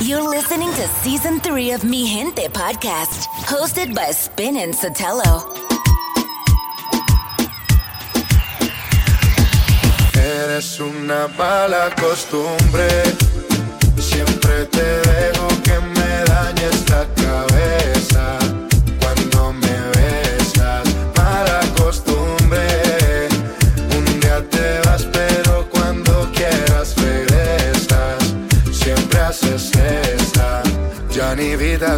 You're 0.00 0.28
listening 0.28 0.70
to 0.70 0.88
season 1.02 1.40
three 1.40 1.70
of 1.70 1.84
Mi 1.84 2.06
Gente 2.06 2.48
podcast, 2.48 3.26
hosted 3.46 3.94
by 3.94 4.10
Spin 4.10 4.56
and 4.56 4.74
Sotelo. 4.74 5.42
Eres 10.14 10.80
una 10.80 11.28
mala 11.38 11.94
costumbre, 11.96 12.88
siempre 13.98 14.66
te 14.66 14.82
dejo. 14.82 15.53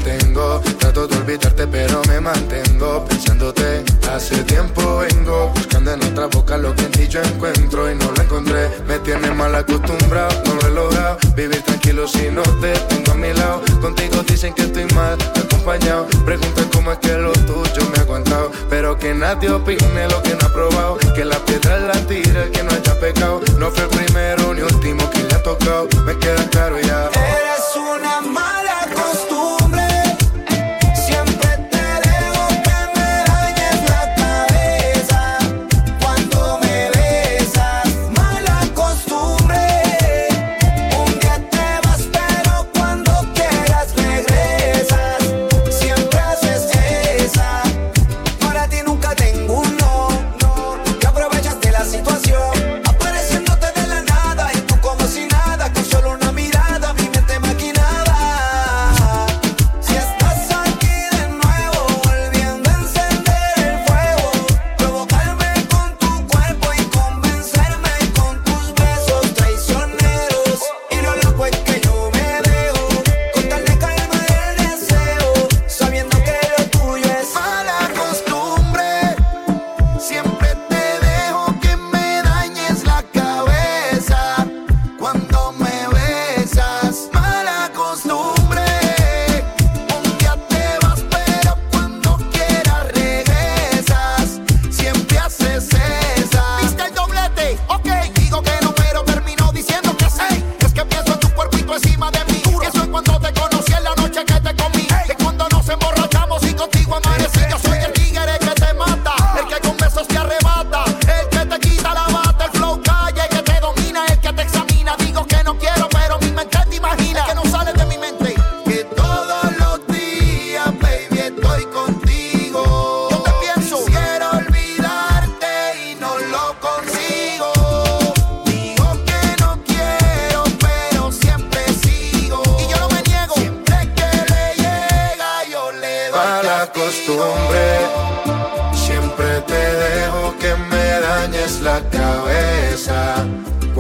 tengo. 0.01 0.61
Trato 0.79 1.07
de 1.07 1.17
olvidarte, 1.17 1.67
pero 1.67 2.03
me 2.09 2.21
mantengo 2.21 3.05
pensándote. 3.05 3.85
Hace 4.13 4.43
tiempo 4.45 4.99
vengo 4.99 5.49
buscando 5.55 5.93
en 5.93 6.03
otra 6.05 6.27
boca 6.27 6.57
lo 6.57 6.75
que 6.75 6.83
en 6.83 6.93
ti 6.93 7.09
yo 7.09 7.23
encuentro 7.23 7.91
y 7.91 7.95
no 7.95 8.11
lo 8.11 8.23
encontré. 8.23 8.71
Me 8.87 8.99
tienes 9.01 9.35
mal 9.35 9.55
acostumbrado, 9.55 10.43
no 10.45 10.55
lo 10.55 10.67
he 10.67 10.71
logrado. 10.71 11.19
Vivir 11.35 11.63
tranquilo 11.63 12.07
si 12.07 12.31
no 12.31 12.43
te 12.61 12.73
tengo 12.89 13.13
a 13.13 13.15
mi 13.15 13.33
lado. 13.33 13.63
Contigo 13.81 14.23
dicen 14.23 14.55
que 14.55 14.63
estoy 14.63 14.87
mal 14.95 15.17
te 15.19 15.41
acompañado. 15.41 16.07
Preguntan 16.25 16.69
cómo 16.73 16.93
es 16.93 16.99
que 16.99 17.13
lo 17.13 17.33
tuyo 17.33 17.91
me 17.91 17.99
ha 17.99 18.03
aguantado. 18.03 18.51
Pero 18.71 18.99
que 18.99 19.15
nadie 19.15 19.51
opine 19.51 20.09
lo 20.09 20.23
que 20.23 20.35
no 20.35 20.47
ha 20.47 20.53
probado. 20.53 20.99
Que 21.15 21.25
la 21.25 21.39
piedra 21.41 21.79
la 21.79 21.95
tira 22.07 22.45
el 22.45 22.51
que 22.51 22.63
no 22.63 22.71
haya 22.71 22.99
pecado. 23.01 23.41
No 23.59 23.71
fue 23.71 23.85
el 23.85 23.91
primero 23.91 24.55
ni 24.55 24.63
último 24.63 25.09
que 25.11 25.23
le 25.23 25.35
ha 25.35 25.43
tocado. 25.43 25.89
Me 26.05 26.17
queda 26.19 26.49
claro 26.51 26.79
ya. 26.81 27.09
Eres 27.09 27.77
una 27.77 28.21
mala. 28.21 28.76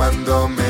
cuando 0.06 0.48
me 0.48 0.65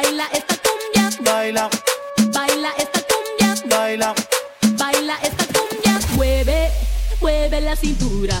Baila 0.00 0.28
esta 0.32 0.54
cumbia. 0.58 1.10
Baila. 1.22 1.68
Baila 2.32 2.70
esta 2.78 3.00
cumbia. 3.10 3.54
Baila. 3.66 4.14
Baila 4.78 5.18
esta 5.24 5.44
cumbia. 5.46 5.98
Mueve, 6.14 6.70
mueve 7.20 7.60
la 7.60 7.74
cintura. 7.74 8.40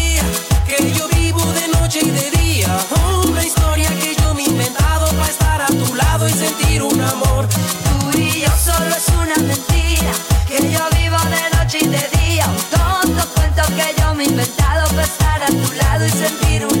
estar 14.99 15.41
a 15.41 15.47
tu 15.47 15.73
lado 15.73 16.05
y 16.05 16.09
sentir 16.09 16.65
un 16.65 16.80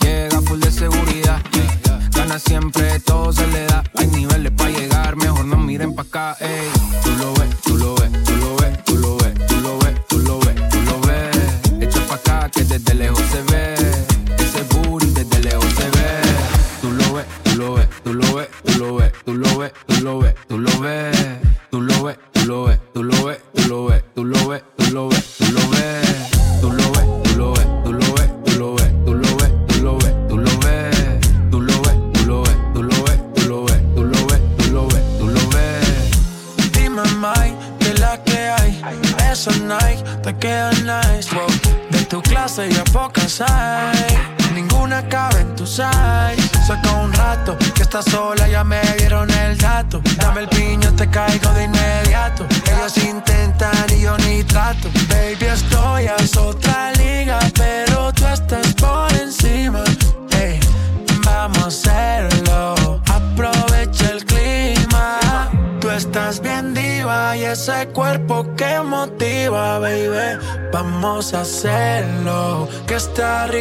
Llega 0.00 0.40
full 0.40 0.58
de 0.58 0.70
seguridad. 0.70 1.42
Gana 2.12 2.38
siempre, 2.38 2.98
todo 3.00 3.30
se 3.30 3.46
le 3.48 3.66
da. 3.66 3.84
Hay 3.94 4.06
niveles 4.06 4.52
para 4.52 4.70
llegar, 4.70 5.16
mejor 5.16 5.44
no 5.44 5.58
miren 5.58 5.94
pa' 5.94 6.00
acá. 6.00 6.36
ey. 6.40 6.70
Tú 7.02 7.10
lo 7.18 7.34
ves, 7.34 7.50
tú 7.62 7.76
lo 7.76 7.94
ves, 7.94 8.10
tú 8.24 8.36
lo 8.36 8.56
ves, 8.56 8.84
tú 8.84 8.96
lo 8.96 9.16
ves, 9.18 9.46
tú 9.46 9.60
lo 9.60 9.78
ves, 9.78 10.06
tú 10.08 10.18
lo 10.20 10.38
ves, 10.38 10.68
tú 10.70 10.80
lo 10.80 11.00
ves. 11.00 11.82
Echa 11.82 12.00
pa' 12.08 12.14
acá 12.14 12.48
que 12.48 12.64
desde 12.64 12.94
lejos 12.94 13.22
se 13.30 13.42
ve. 13.42 13.53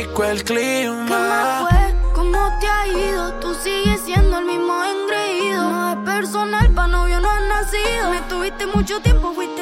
Rico 0.04 0.24
el 0.24 0.44
¿Qué 0.44 0.54
más 0.54 0.84
clima. 0.84 1.68
fue? 1.70 1.96
¿Cómo 2.13 2.60
te 2.60 2.68
ha 2.68 2.88
ido? 2.88 3.34
Tú 3.39 3.54
sigues 3.56 4.02
siendo 4.02 4.38
el 4.39 4.46
mismo 4.46 4.74
engreído. 4.84 5.70
No 5.70 5.89
es 5.92 5.98
personal, 5.98 6.70
pa' 6.74 6.88
novio 6.88 7.20
no 7.20 7.30
has 7.30 7.42
nacido. 7.44 8.10
Me 8.12 8.22
tuviste 8.30 8.66
mucho 8.68 9.00
tiempo, 9.02 9.34
fuiste 9.34 9.53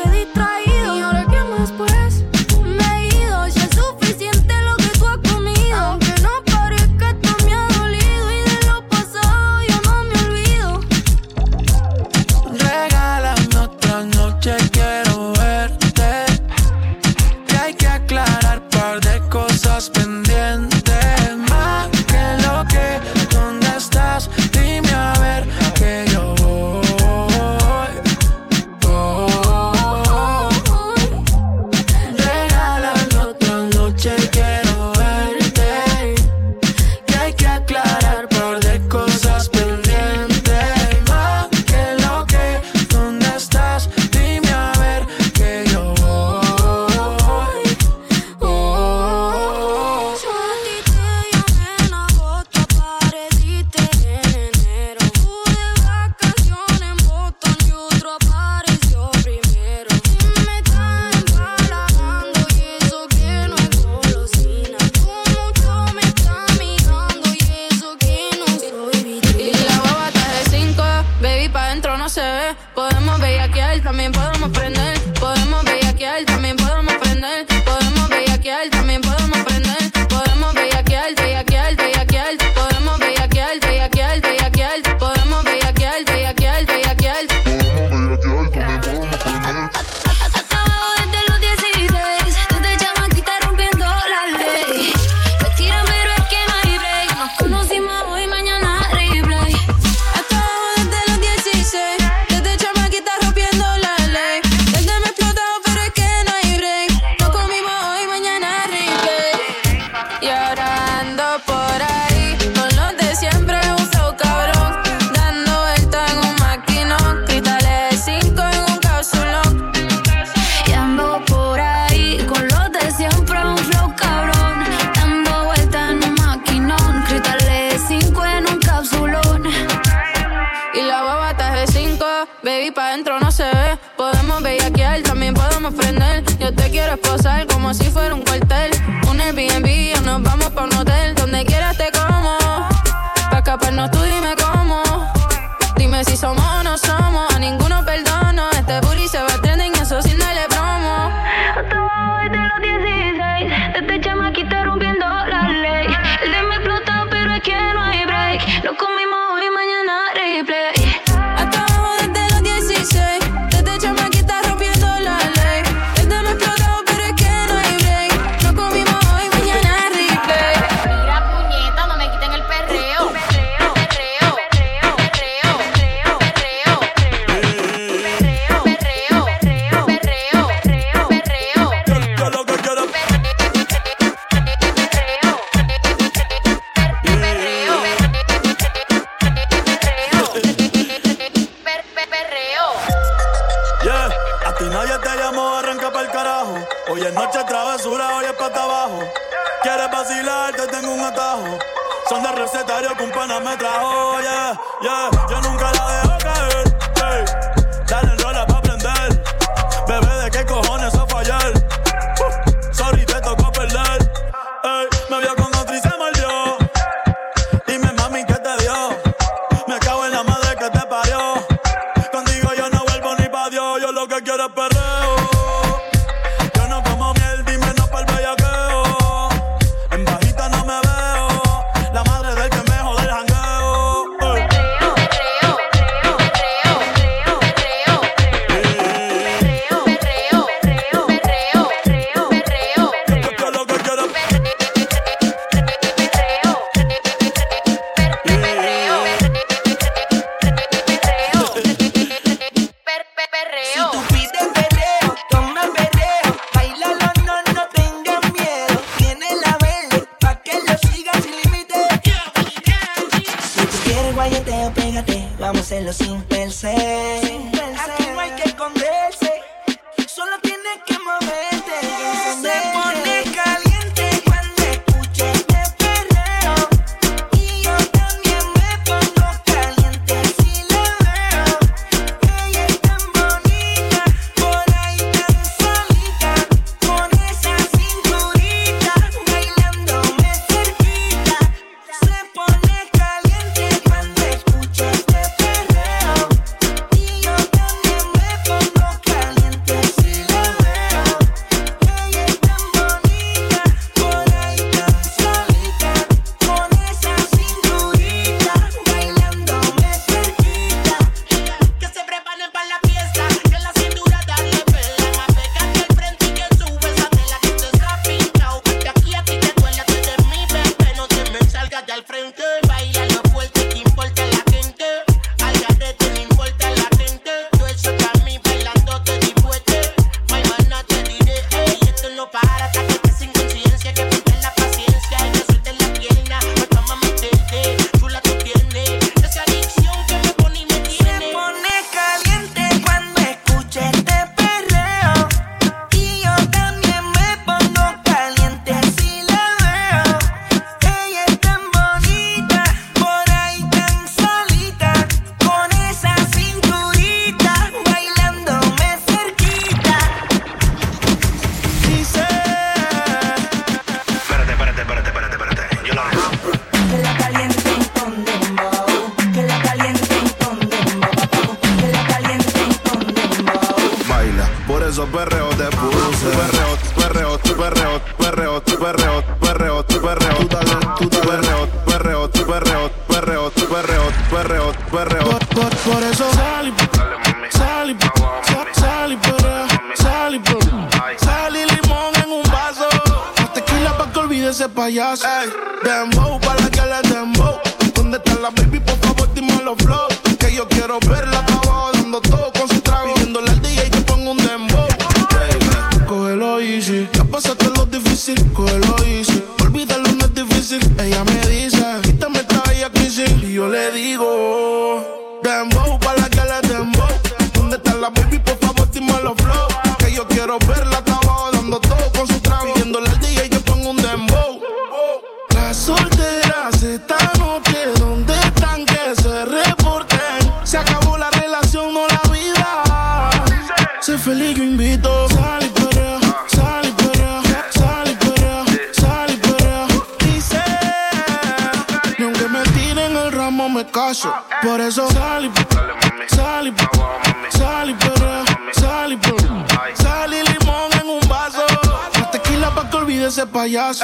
ese 453.31 453.47
payaso. 453.47 454.03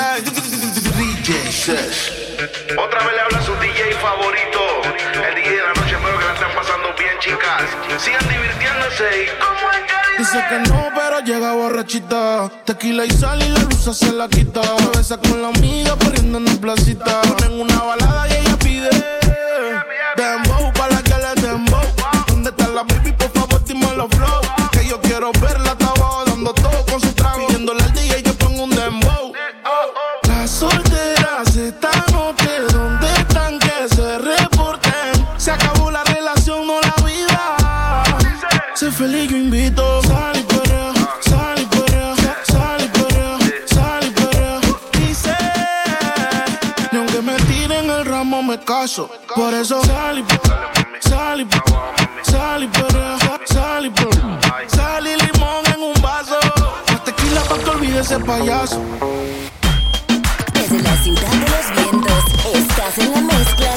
DJ 0.97 1.51
Sesh. 1.51 2.11
Otra 2.79 3.03
vez 3.03 3.13
le 3.13 3.21
habla 3.21 3.41
su 3.41 3.53
DJ 3.55 3.93
favorito. 3.95 4.59
El 5.27 5.35
DJ 5.35 5.51
de 5.51 5.63
la 5.63 5.73
noche, 5.73 5.95
espero 5.95 6.17
que 6.17 6.25
la 6.25 6.33
estén 6.33 6.55
pasando 6.55 6.95
bien, 6.97 7.19
chicas. 7.19 7.63
Sigan 8.01 8.25
divirtiéndose 8.29 9.23
y 9.23 9.27
como 9.37 9.71
el 9.71 10.17
Dice 10.17 10.45
que 10.47 10.59
no, 10.69 10.89
pero 10.95 11.19
llega 11.19 11.51
borrachita. 11.51 12.49
Tequila 12.63 13.03
y 13.05 13.11
sal 13.11 13.43
y 13.43 13.49
la 13.49 13.59
luz 13.59 13.97
se 13.97 14.13
la 14.13 14.29
quita. 14.29 14.61
Cabeza 14.61 15.17
con 15.17 15.41
la 15.41 15.49
amiga, 15.49 15.97
poniendo 15.97 16.37
en 16.37 16.57
placita. 16.59 17.21
Ponen 17.23 17.59
una 17.59 17.83
balada 17.83 18.29
y 18.29 18.31
ella 18.31 18.57
pide. 18.59 18.89
Dembow, 20.15 20.71
para 20.71 21.03
que 21.03 21.15
le 21.15 21.41
dembow. 21.41 21.83
¿Dónde 22.27 22.49
está 22.49 22.69
la 22.69 22.83
baby? 22.83 23.11
Por 23.11 23.29
favor, 23.31 23.61
dime 23.65 23.93
los 23.97 24.07
flow. 24.07 24.41
Que 24.71 24.87
yo 24.87 25.01
quiero 25.01 25.33
verla 25.33 25.66
caso. 48.87 49.09
Por 49.35 49.53
eso 49.53 49.83
salí, 49.83 50.23
salí, 51.01 51.45
salí, 52.23 52.67
perrea, 52.67 53.17
salí, 53.45 53.91
salí 54.67 55.09
limón 55.25 55.65
en 55.73 55.81
un 55.81 56.01
vaso. 56.01 56.39
Más 56.89 57.03
tequila 57.03 57.41
pa' 57.43 57.57
que 57.57 57.69
olvide 57.69 57.99
ese 57.99 58.19
payaso. 58.19 58.81
Desde 60.53 60.81
la 60.81 60.97
ciudad 61.03 61.31
de 61.31 61.47
los 61.53 61.67
vientos, 61.75 62.23
estás 62.53 62.97
en 62.99 63.11
la 63.11 63.21
mezcla 63.21 63.76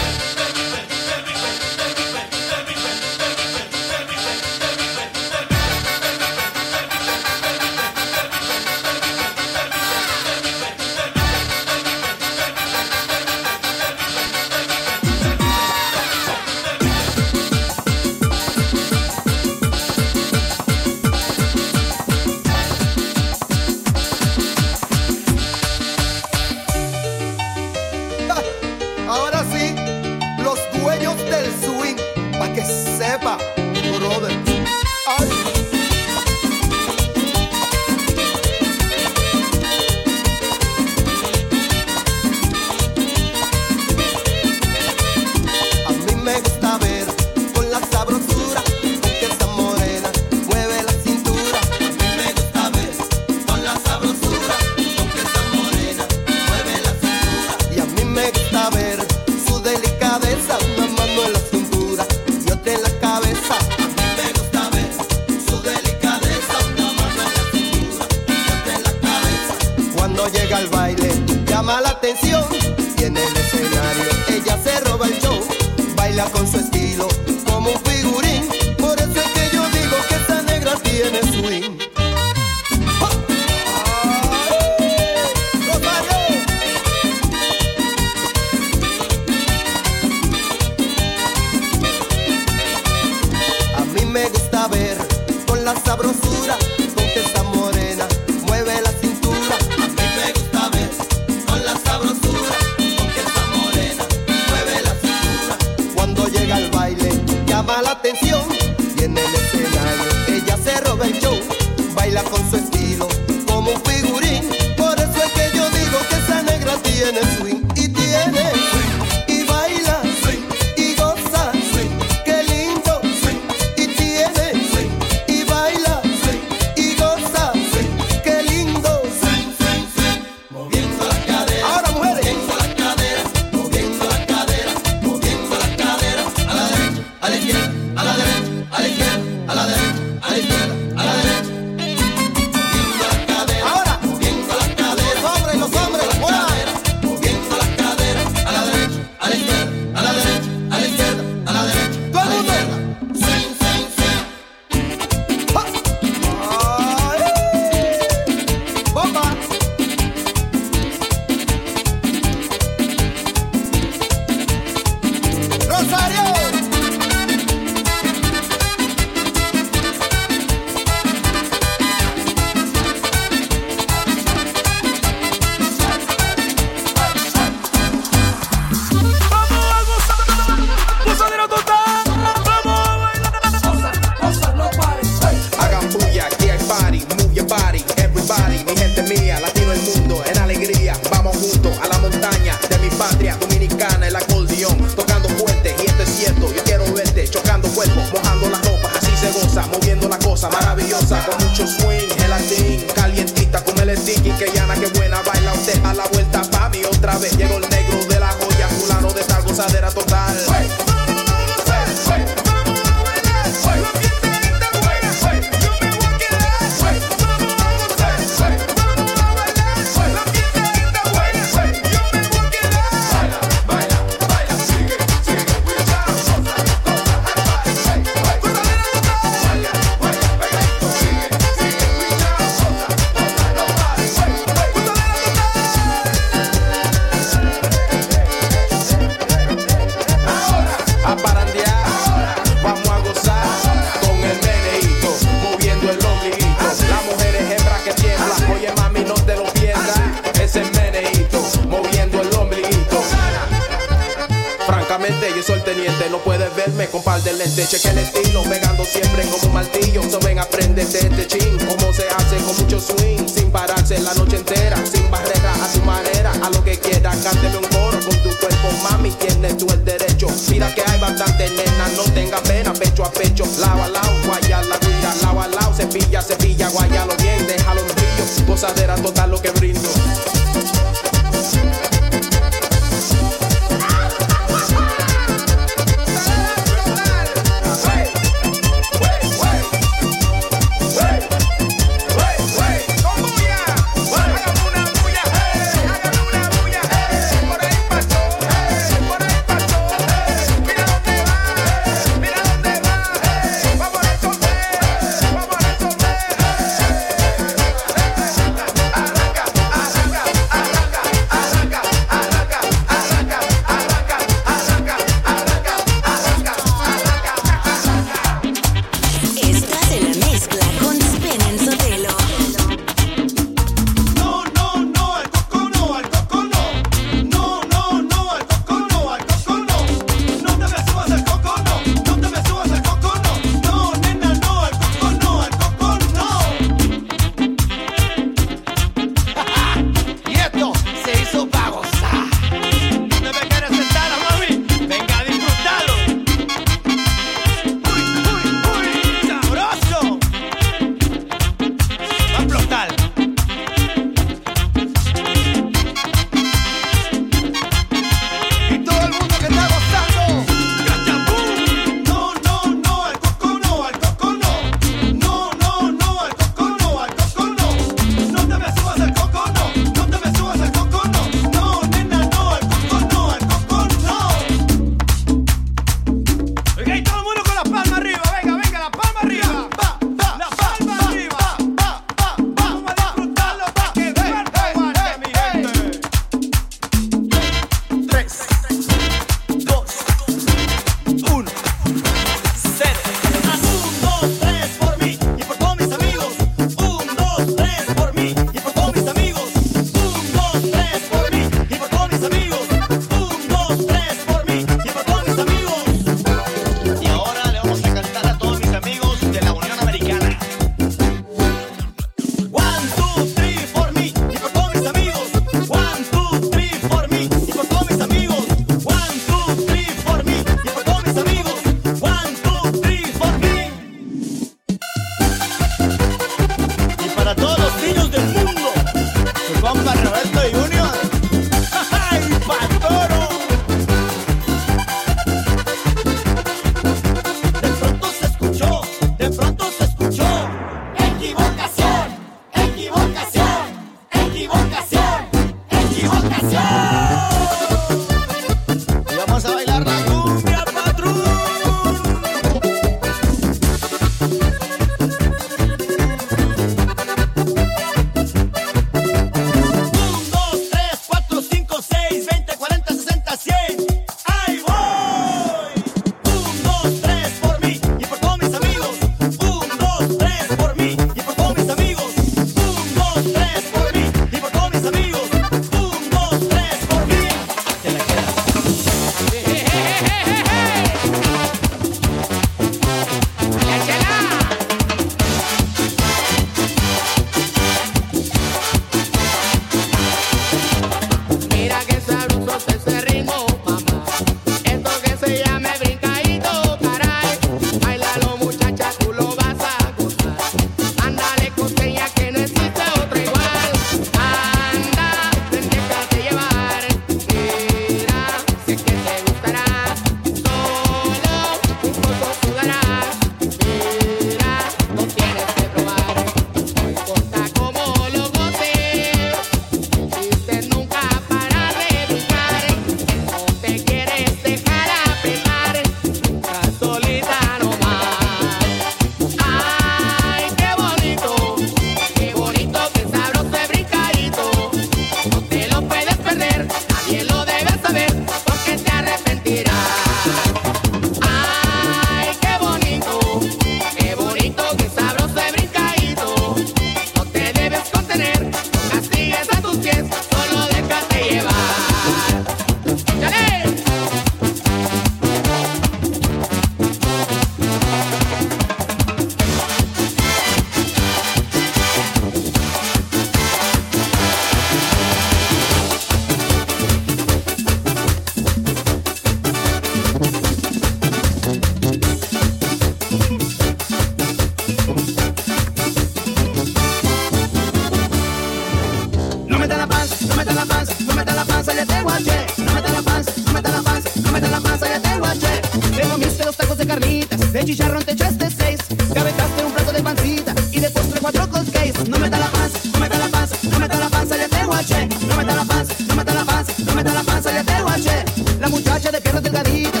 meta 580.45 580.53
la 580.53 580.65
panza, 580.65 580.93
no 581.05 581.13
meta 581.13 581.33
la 581.35 581.45
panza, 581.45 581.73
le 581.73 581.85
tengo 581.85 582.09
ayer. 582.09 582.45
No 582.57 582.73
meta 582.73 582.91
la 582.91 583.01
panza, 583.01 583.31
no 583.45 583.53
meta 583.53 583.71
la 583.71 583.81
panza, 583.81 584.09
no 584.23 584.31
meta 584.31 584.47
la 584.47 584.59
panza, 584.59 584.89
le 584.89 584.99
tengo 584.99 585.25
ayer. 585.25 585.61
Te 585.95 586.01
comiste 586.09 586.45
los 586.45 586.57
tacos 586.57 586.77
de 586.77 586.87
carnitas, 586.87 587.53
de 587.53 587.65
chicharrón 587.65 588.03
te 588.03 588.13
echaste 588.13 588.49
seis. 588.49 588.79
Te 589.13 589.19
aventaste 589.19 589.65
un 589.65 589.71
plato 589.71 589.91
de 589.91 590.01
pancita 590.01 590.55
y 590.71 590.79
de 590.79 590.89
postre 590.89 591.19
cuatro 591.21 591.47
cupcakes. 591.47 592.09
No 592.09 592.17
meta 592.17 592.39
la 592.39 592.49
panza, 592.49 592.79
no 592.91 592.99
meta 592.99 593.17
la 593.19 593.27
panza, 593.27 593.55
no 593.69 593.79
meta 593.79 593.99
la 593.99 594.09
panza, 594.09 594.37
le 594.37 594.47
tengo 594.47 594.73
ayer. 594.73 595.07
No 595.27 595.35
meta 595.35 595.55
la 595.55 595.65
panza, 595.65 595.93
no 596.07 596.15
meta 596.15 596.33
la 596.33 596.45
panza, 596.45 596.73
no 596.85 596.95
meta 596.95 597.13
la 597.13 597.23
panza, 597.23 597.51
le 597.51 597.63
tengo 597.63 597.89
ayer. 597.89 598.25
La 598.59 598.69
muchacha 598.69 599.11
de 599.11 599.21
piernas 599.21 599.43
delgaditas. 599.43 600.00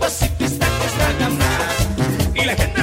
pacifista 0.00 0.66
que 0.66 0.86
están 0.86 1.22
a 1.22 1.28
más. 1.28 2.34
Y 2.34 2.44
la 2.46 2.56
gente 2.56 2.79